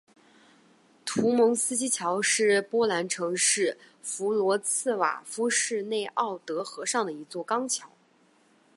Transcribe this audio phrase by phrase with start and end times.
[1.05, 7.87] 图蒙斯基桥是波兰城市弗罗茨瓦夫市内奥德河上的一座钢桥。